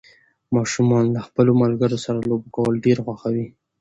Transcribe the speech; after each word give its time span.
ماشومان 0.55 1.05
له 1.15 1.21
خپلو 1.27 1.51
ملګرو 1.63 1.97
سره 2.05 2.19
لوبې 2.29 2.49
کول 2.55 2.75
ډېر 2.85 2.97
خوښوي 3.05 3.45